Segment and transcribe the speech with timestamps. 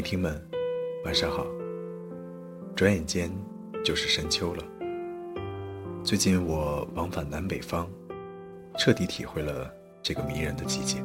[0.00, 0.42] 聆听们，
[1.04, 1.46] 晚上好。
[2.74, 3.30] 转眼间
[3.84, 4.64] 就是深秋了。
[6.02, 7.86] 最近我往返南北方，
[8.78, 9.70] 彻底体会了
[10.02, 11.04] 这个迷人的季节。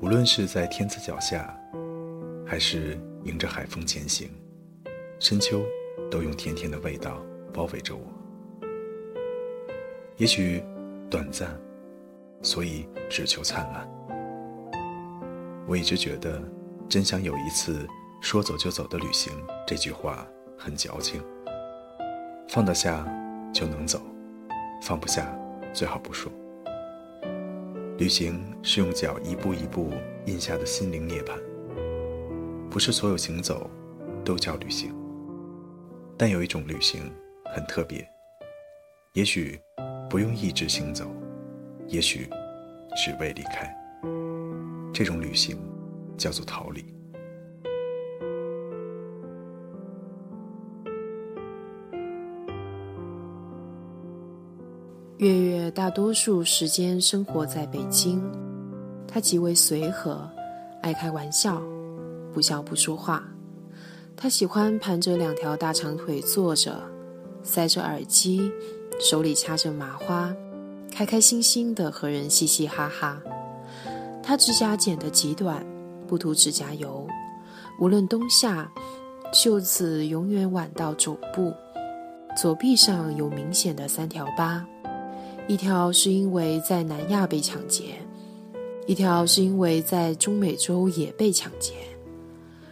[0.00, 1.54] 无论是在天子脚下，
[2.46, 4.30] 还是迎着海风前行，
[5.20, 5.62] 深秋
[6.10, 8.02] 都用甜甜的味道包围着我。
[10.16, 10.64] 也许
[11.10, 11.54] 短暂，
[12.40, 13.86] 所以只求灿烂。
[15.68, 16.42] 我一直觉得。
[16.88, 17.86] 真想有一次
[18.20, 19.32] 说走就走的旅行，
[19.66, 21.20] 这句话很矫情。
[22.48, 23.04] 放得下
[23.52, 24.00] 就能走，
[24.82, 25.36] 放不下
[25.72, 26.30] 最好不说。
[27.98, 29.92] 旅行是用脚一步一步
[30.26, 31.32] 印下的心灵涅槃。
[32.70, 33.68] 不是所有行走
[34.24, 34.94] 都叫旅行，
[36.16, 37.10] 但有一种旅行
[37.52, 38.06] 很特别，
[39.14, 39.60] 也许
[40.08, 41.04] 不用一直行走，
[41.88, 42.28] 也许
[42.96, 43.74] 只为离开。
[44.94, 45.58] 这种旅行。
[46.16, 46.84] 叫做逃离。
[55.18, 58.22] 月月大多数时间生活在北京，
[59.08, 60.28] 他极为随和，
[60.82, 61.62] 爱开玩笑，
[62.34, 63.26] 不笑不说话。
[64.14, 66.78] 他喜欢盘着两条大长腿坐着，
[67.42, 68.52] 塞着耳机，
[69.00, 70.34] 手里掐着麻花，
[70.92, 73.18] 开开心心的和人嘻嘻哈哈。
[74.22, 75.64] 他指甲剪得极短。
[76.06, 77.06] 不涂指甲油，
[77.80, 78.70] 无论冬夏，
[79.32, 81.52] 袖子永远挽到肘部，
[82.36, 84.64] 左臂上有明显的三条疤，
[85.48, 87.96] 一条是因为在南亚被抢劫，
[88.86, 91.74] 一条是因为在中美洲也被抢劫，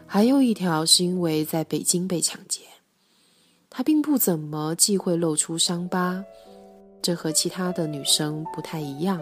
[0.06, 2.62] 还有一条是因为在北京被抢劫。
[3.68, 6.24] 他并不怎么忌讳露出伤疤，
[7.02, 9.20] 这和其他的女生不太一样。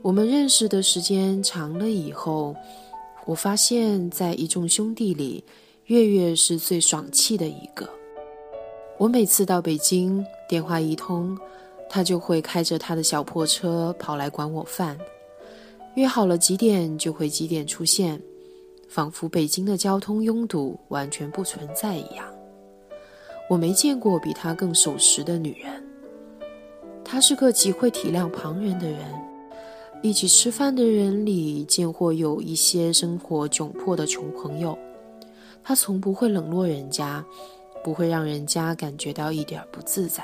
[0.00, 2.54] 我们认识的时间长了以后，
[3.26, 5.42] 我发现，在一众兄弟里，
[5.86, 7.88] 月月是最爽气的一个。
[8.96, 11.36] 我每次到北京，电话一通，
[11.90, 14.96] 他就会开着他的小破车跑来管我饭，
[15.96, 18.20] 约好了几点就会几点出现，
[18.88, 22.24] 仿佛北京的交通拥堵完全不存在一样。
[23.50, 25.72] 我没见过比他更守时的女人。
[27.04, 29.27] 他是个极会体谅旁人的人。
[30.00, 34.78] 一起吃饭的人里，见或有一些生活窘迫的穷朋友，
[35.64, 37.24] 他从不会冷落人家，
[37.82, 40.22] 不会让人家感觉到一点不自在。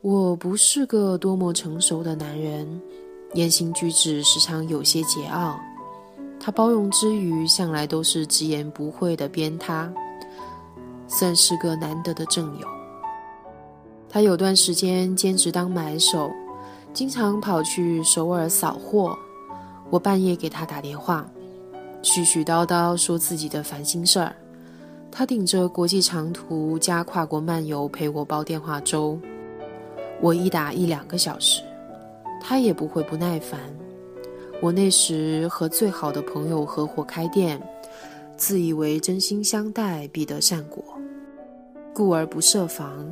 [0.00, 2.68] 我不是个多么成熟的男人，
[3.34, 5.56] 言行举止时常有些桀骜。
[6.40, 9.88] 他包容之余，向来都是直言不讳的鞭挞，
[11.06, 12.66] 算是个难得的正友。
[14.08, 16.28] 他有段时间兼职当买手。
[16.98, 19.16] 经常跑去首尔扫货，
[19.88, 21.24] 我半夜给他打电话，
[22.02, 24.34] 絮絮叨叨说自己的烦心事儿。
[25.08, 29.16] 他顶着国际长途加跨国漫游陪我煲电话粥，
[30.20, 31.62] 我一打一两个小时，
[32.40, 33.60] 他也不会不耐烦。
[34.60, 37.62] 我那时和最好的朋友合伙开店，
[38.36, 40.82] 自以为真心相待必得善果，
[41.94, 43.06] 故而不设防。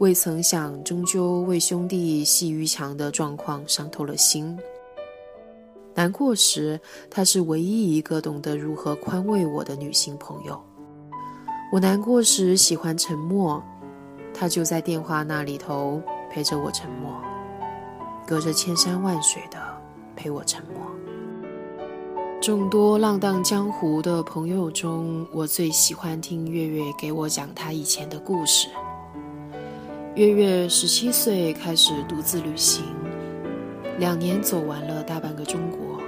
[0.00, 4.58] 未曾想，终究为兄弟系于墙的状况伤透了心。
[5.94, 6.80] 难过时，
[7.10, 10.58] 她是唯一一个懂得如何宽慰我的女性朋友。
[11.70, 13.62] 我难过时喜欢沉默，
[14.32, 16.00] 她就在电话那里头
[16.30, 17.14] 陪着我沉默，
[18.26, 19.58] 隔着千山万水的
[20.16, 20.80] 陪我沉默。
[22.40, 28.70] 众多浪荡江湖的朋友中，我最喜欢听月月给我讲她以前的故事。
[30.16, 32.84] 月月十七岁开始独自旅行，
[34.00, 36.02] 两年走完了大半个中国。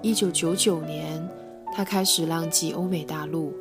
[0.00, 1.28] 一九九九年，
[1.74, 3.52] 他开始浪迹欧美大陆，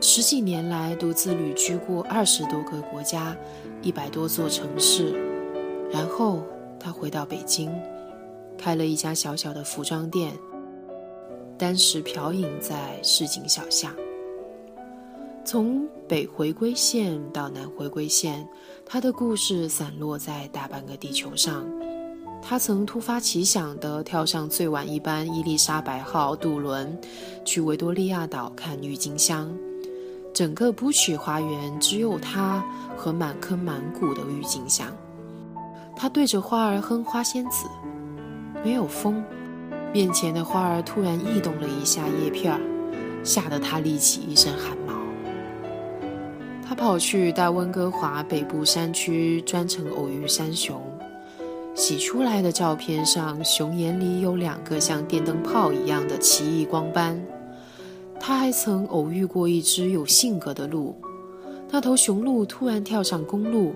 [0.00, 3.36] 十几年来独自旅居过二十多个国家，
[3.82, 5.12] 一百多座城市。
[5.90, 6.40] 然后
[6.78, 7.72] 他回到北京，
[8.56, 10.32] 开了一家小小的服装店，
[11.58, 13.92] 单时飘影在市井小巷。
[15.50, 18.46] 从北回归线到南回归线，
[18.84, 21.64] 他的故事散落在大半个地球上。
[22.42, 26.94] 他曾突发奇想地跳上最晚一班伊丽莎白号渡轮，
[27.46, 29.50] 去维多利亚岛看郁金香。
[30.34, 32.62] 整个 Bush 花园只有他
[32.94, 34.94] 和满坑满谷的郁金香。
[35.96, 37.66] 他对着花儿哼花仙子，
[38.62, 39.24] 没有风，
[39.94, 42.60] 面前的花儿突然异动了一下叶片儿，
[43.24, 44.97] 吓得他立起一身汗毛。
[46.68, 50.78] 他跑去大温哥华北部山区，专程偶遇山熊。
[51.74, 57.18] 洗出来的照片上，熊眼里有两个像电灯泡一样的奇异光斑。
[58.20, 60.94] 他还曾偶遇过一只有性格的鹿，
[61.70, 63.74] 那头雄鹿突然跳上公路，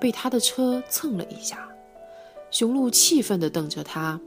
[0.00, 1.68] 被他的车蹭了一下。
[2.50, 4.18] 雄鹿气愤地瞪着他，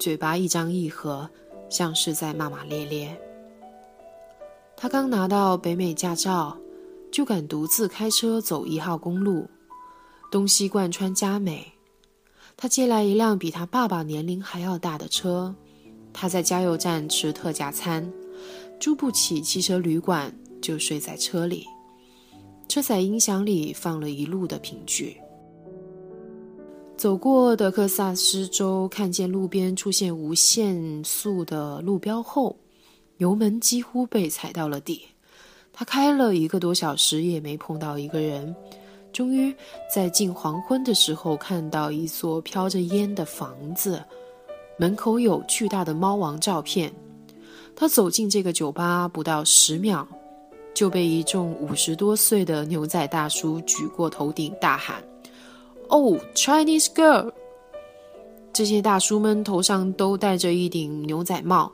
[0.00, 1.30] 嘴巴一张一合，
[1.68, 3.16] 像是在骂骂咧咧。
[4.76, 6.58] 他刚拿到北美驾照。
[7.10, 9.48] 就敢独自开车走一号公路，
[10.30, 11.72] 东西贯穿佳美。
[12.56, 15.54] 他借来一辆比他爸爸年龄还要大的车。
[16.12, 18.10] 他在加油站吃特价餐，
[18.80, 21.66] 租不起汽车旅馆，就睡在车里。
[22.68, 25.16] 车载音响里放了一路的评剧。
[26.96, 32.56] 走过德克萨斯州，看见路边出现无限速的路标后，
[33.18, 35.02] 油门几乎被踩到了底。
[35.78, 38.52] 他开了一个多小时，也没碰到一个人。
[39.12, 39.54] 终于
[39.88, 44.02] 在近黄昏的时候，看到一座飘着烟的房子，
[44.76, 46.92] 门口有巨大的猫王照片。
[47.76, 50.04] 他走进这个酒吧不到十秒，
[50.74, 55.00] 就被一众五十多岁的牛仔大叔举过头顶，大喊
[55.86, 57.30] ：“Oh, Chinese girl！”
[58.52, 61.70] 这些大叔们头上都戴着一顶牛仔帽，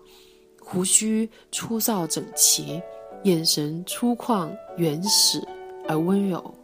[0.60, 2.82] 胡须粗糙整齐。
[3.24, 5.42] 眼神粗犷、原始
[5.88, 6.54] 而温柔。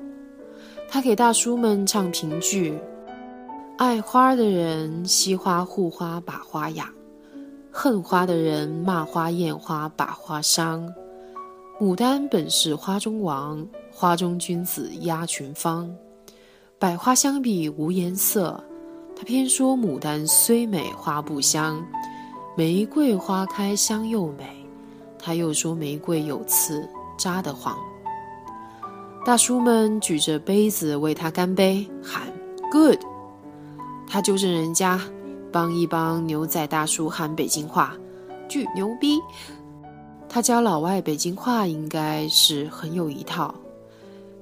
[0.90, 2.78] 他给大叔们唱评剧：
[3.78, 6.86] 爱花的人惜花护花把花养，
[7.70, 10.86] 恨花的人骂花厌花把花伤。
[11.80, 15.90] 牡丹本是花中王，花中君子压群芳。
[16.78, 18.62] 百花相比无颜色，
[19.16, 21.82] 他偏说牡丹虽美花不香，
[22.54, 24.59] 玫瑰花开香又美。
[25.22, 26.88] 他又说：“玫瑰有刺，
[27.18, 27.76] 扎得慌。”
[29.24, 32.22] 大叔们举着杯子为他干杯，喊
[32.72, 32.98] “Good”。
[34.08, 35.00] 他纠正人家，
[35.52, 37.94] 帮一帮牛仔大叔喊北京话，
[38.48, 39.20] 巨牛逼。
[40.28, 43.54] 他教老外北京话应该是很有一套。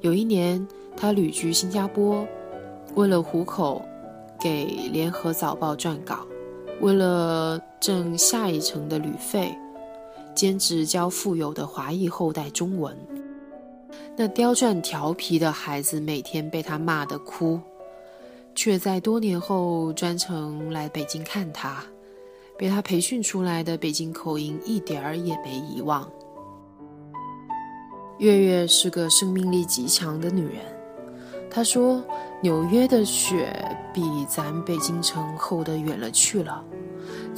[0.01, 0.65] 有一年，
[0.97, 2.25] 他旅居新加坡，
[2.95, 3.83] 为了糊口，
[4.39, 6.21] 给《联合早报》撰稿，
[6.81, 9.53] 为了挣下一程的旅费。
[10.39, 12.97] 兼职教富有的华裔后代中文，
[14.17, 17.59] 那刁钻调皮的孩子每天被他骂得哭，
[18.55, 21.83] 却在多年后专程来北京看他，
[22.57, 26.09] 被他培训出来的北京口音一点儿也没遗忘。
[28.19, 30.63] 月月是个生命力极强的女人，
[31.51, 32.01] 她说
[32.41, 33.53] ：“纽约的雪
[33.93, 36.65] 比咱北京城厚得远了去了。”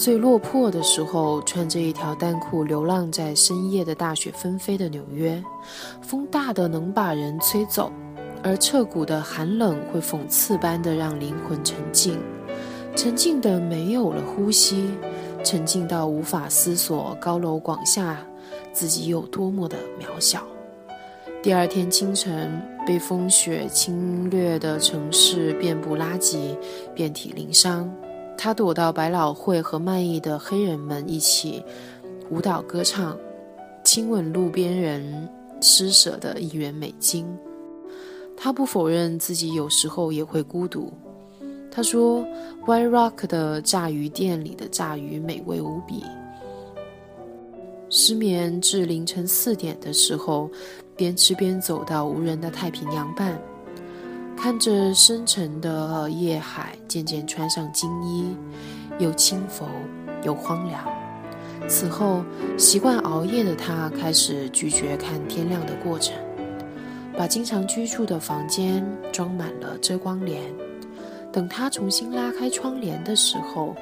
[0.00, 5.44] 最落魄的时候，穿着一条单裤流浪在深夜的大雪纷飞的纽约，
[6.00, 7.92] 风大的能把人吹走，
[8.42, 12.18] 而彻骨的寒冷会讽刺般的让灵魂沉静，
[12.96, 14.88] 沉静的没有了呼吸，
[15.44, 18.16] 沉静到无法思索高楼广厦
[18.72, 20.42] 自己有多么的渺小。
[21.42, 22.50] 第二天清晨，
[22.86, 26.56] 被风雪侵略的城市遍布垃圾，
[26.94, 27.94] 遍体鳞伤。
[28.42, 31.62] 他躲到百老汇和卖艺的黑人们一起
[32.30, 33.14] 舞蹈歌唱，
[33.84, 35.28] 亲吻路边人
[35.60, 37.26] 施舍的一元美金。
[38.34, 40.90] 他不否认自己有时候也会孤独。
[41.70, 42.24] 他说
[42.64, 46.02] ：“White Rock 的炸鱼店里的炸鱼美味无比。”
[47.90, 50.50] 失眠至凌晨四点的时候，
[50.96, 53.38] 边吃边走到无人的太平洋畔。
[54.42, 58.34] 看着深沉的夜海，渐渐穿上金衣，
[58.98, 59.66] 又轻浮
[60.24, 60.82] 又荒凉。
[61.68, 62.24] 此后，
[62.56, 66.16] 习惯熬夜的他开始拒绝看天亮的过程，
[67.18, 68.82] 把经常居住的房间
[69.12, 70.42] 装满了遮光帘。
[71.30, 73.76] 等他重新拉开窗帘的时候，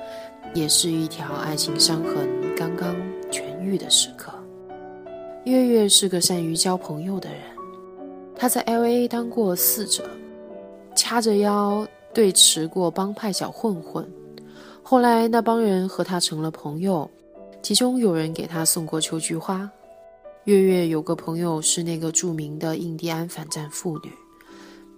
[0.55, 2.97] 也是一条爱情伤痕刚刚
[3.31, 4.33] 痊愈的时刻。
[5.45, 7.43] 月月是个善于交朋友的人，
[8.35, 9.07] 他在 L.A.
[9.07, 10.03] 当过侍者。
[10.99, 14.05] 掐着腰对持过帮派小混混，
[14.83, 17.09] 后来那帮人和他成了朋友，
[17.63, 19.71] 其中有人给他送过秋菊花。
[20.43, 24.11] 月月有个朋友是那个著名的印第安反战妇女，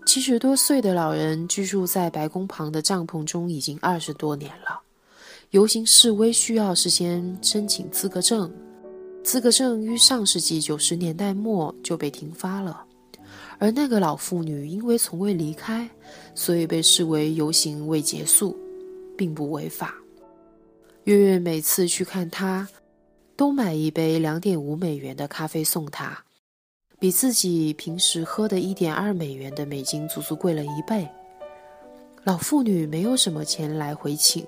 [0.06, 4.80] 七十多岁的老人居住在白宫旁的帐篷中已经二十多年了。
[5.50, 8.50] 游行示威需要事先申请资格证，
[9.22, 12.86] 资格证于上世纪九十年代末就被停发了。
[13.60, 15.88] 而那个老妇女因为从未离开，
[16.34, 18.58] 所以被视为游行未结束，
[19.16, 19.94] 并不违法。
[21.04, 22.68] 月月每次去看她。
[23.36, 26.24] 都买一杯两点五美元的咖啡送她，
[26.98, 31.08] 比自己平时喝的一点二美元的美金足足贵了一倍。
[32.22, 34.46] 老妇女没有什么钱来回请，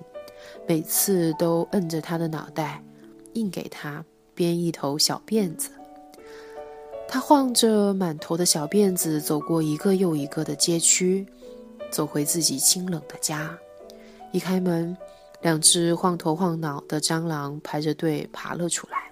[0.69, 2.85] 每次都摁着他的脑袋，
[3.33, 4.04] 硬给他
[4.35, 5.71] 编一头小辫子。
[7.12, 11.26] 他晃着满头的小辫子，走过一个又一个的街区，
[11.90, 13.54] 走回自己清冷的家。
[14.33, 14.97] 一开门。
[15.42, 19.11] 两只晃头晃脑的蟑螂排着队爬了出来。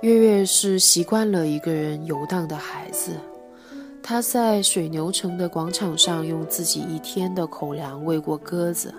[0.00, 3.12] 月月是习惯了一个人游荡的孩子，
[4.02, 8.94] 他在水牛城的广场上用自己一天的口粮喂过鸽子，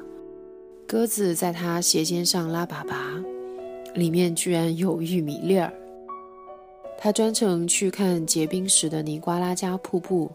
[0.85, 3.23] 鸽子在他鞋尖上拉粑粑，
[3.95, 5.73] 里面居然有玉米粒儿。
[7.03, 10.31] 他专程去看结冰时的尼瓜拉加瀑布。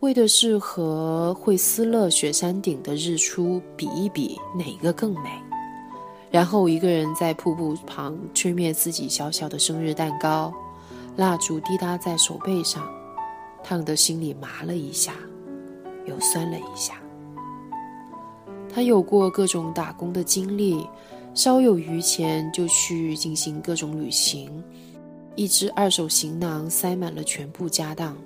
[0.00, 5.30] 为的是和惠斯勒雪山顶的日出比一比，哪个更美？
[6.28, 10.52] 然后一个人在瀑布旁吹灭自己小小的生日蛋糕，
[11.14, 12.84] 蜡烛滴答在手背上，
[13.62, 15.14] 烫得心里麻了一下，
[16.04, 16.94] 又酸了一下。
[18.68, 20.84] 他有过各种打工的经历，
[21.32, 24.62] 稍有余钱就去进行各种旅行，
[25.36, 28.16] 一只二手行囊塞满了全部家当。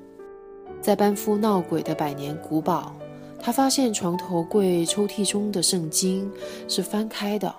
[0.80, 2.94] 在班夫闹鬼的百年古堡，
[3.38, 6.30] 他发现床头柜抽屉中的圣经
[6.68, 7.54] 是翻开的。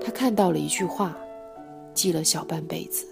[0.00, 1.16] 他看到了一句话，
[1.94, 3.06] 记了小半辈子：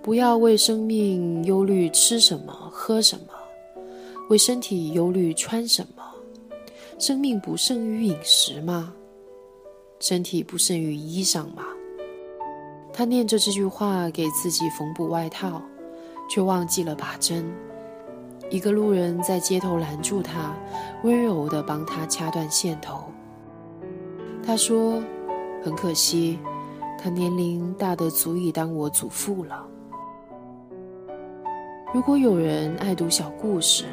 [0.00, 3.82] 不要为生命忧虑吃什么喝什么，
[4.30, 6.04] 为身体忧虑穿什么。
[6.98, 8.94] 生命不胜于饮食吗？
[9.98, 11.66] 身体不胜于衣裳吗？
[12.98, 15.60] 他念着这句话给自己缝补外套，
[16.30, 17.44] 却忘记了把针。
[18.48, 20.56] 一个路人在街头拦住他，
[21.02, 23.04] 温柔地帮他掐断线头。
[24.42, 25.02] 他说
[25.62, 26.38] ：“很可惜，
[26.98, 29.66] 他年龄大得足以当我祖父了。”
[31.92, 33.84] 如果有人爱读小故事，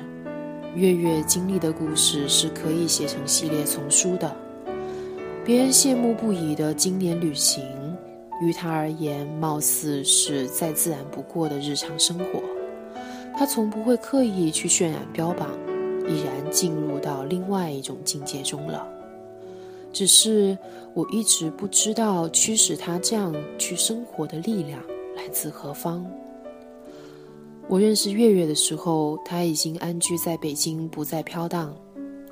[0.76, 4.34] 月月经历的故事是可以写成系列丛书的。
[5.44, 7.62] 别人羡慕不已的经年旅行，
[8.42, 12.42] 于他而言，貌似是再自然不过的日常生活。
[13.36, 15.50] 他从不会刻意去渲染标榜，
[16.08, 18.88] 已然进入到另外一种境界中了。
[19.92, 20.58] 只是
[20.94, 24.80] 我一直不知道驱使他这样去生活的力量
[25.16, 26.06] 来自何方。
[27.68, 31.74] 我认识月月的时候，他已经安居在北京，不再飘荡。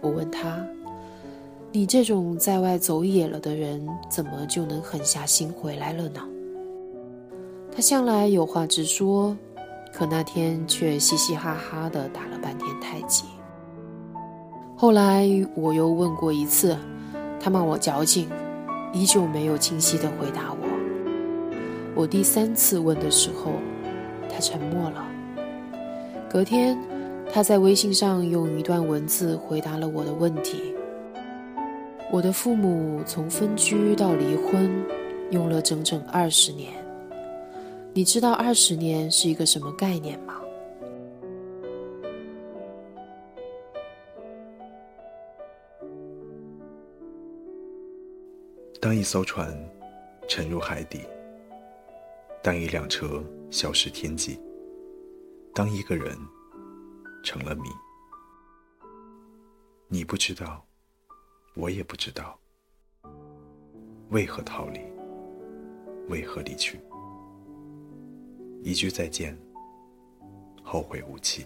[0.01, 0.65] 我问他
[1.71, 6.21] ：“你这种在外走野了的人，怎么就能狠下心回来了呢？”
[7.73, 9.35] 他向来有话直说。
[9.93, 13.25] 可那天却嘻嘻哈哈的打了半天太极。
[14.73, 16.77] 后来我又问过一次，
[17.41, 18.29] 他骂我矫情，
[18.93, 20.67] 依旧没有清晰的回答我。
[21.93, 23.51] 我第三次问的时候，
[24.29, 25.05] 他沉默了。
[26.29, 26.79] 隔天，
[27.29, 30.73] 他在微信上用一段文字回答了我的问题。
[32.11, 34.69] 我的父母从分居到离婚，
[35.29, 36.73] 用了整整二十年。
[37.93, 40.41] 你知道二十年是一个什么概念吗？
[48.81, 49.57] 当一艘船
[50.27, 51.05] 沉入海底，
[52.41, 54.37] 当一辆车消失天际，
[55.53, 56.17] 当一个人
[57.23, 57.69] 成了谜，
[59.87, 60.65] 你不知道，
[61.53, 62.39] 我也不知道，
[64.09, 64.79] 为何逃离，
[66.07, 66.79] 为何离去。
[68.63, 69.37] 一句再见，
[70.63, 71.45] 后会无期。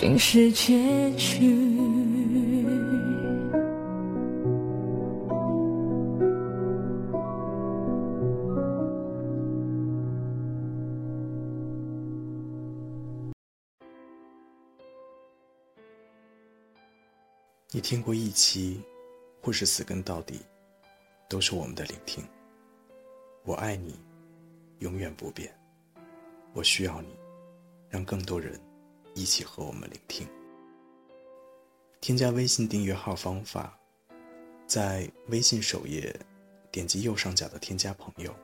[0.00, 1.50] 竟是结局。
[17.70, 18.80] 你听过一期，
[19.42, 20.40] 或是死跟到底，
[21.28, 22.24] 都是我们的聆听。
[23.44, 24.00] 我爱你，
[24.78, 25.54] 永远不变。
[26.54, 27.08] 我需要你，
[27.90, 28.58] 让更多人
[29.14, 30.26] 一起和我们聆听。
[32.00, 33.78] 添加微信订阅号方法，
[34.66, 36.14] 在微信首页
[36.70, 38.34] 点击右上角的添加朋友，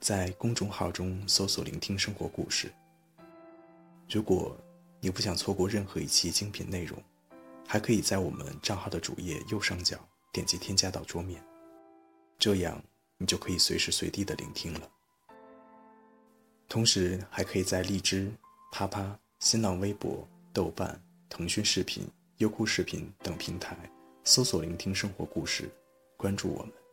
[0.00, 2.72] 在公众号中搜索“聆听生活故事”。
[4.10, 4.56] 如果
[5.00, 7.02] 你不想错过任何一期精品内容，
[7.66, 9.98] 还可以在我们账号的主页右上角
[10.32, 11.42] 点击添加到桌面，
[12.38, 12.82] 这样
[13.16, 14.90] 你就可以随时随地的聆听了。
[16.68, 18.30] 同时，还可以在荔枝、
[18.72, 23.76] 啪啪、新浪微博、豆瓣、腾讯视频、优酷视频等平台
[24.24, 25.68] 搜索“聆听生活故事”，
[26.16, 26.83] 关注我们。